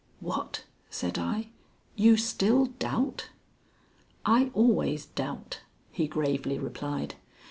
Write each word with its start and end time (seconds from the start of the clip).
"What," 0.19 0.63
said 0.89 1.19
I, 1.19 1.49
"you 1.95 2.17
still 2.17 2.65
doubt?" 2.79 3.29
"I 4.25 4.49
always 4.55 5.05
doubt," 5.05 5.61
he 5.91 6.07
gravely 6.07 6.57
replied. 6.57 7.13